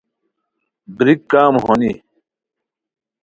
[0.97, 1.91] بریک کم ہونی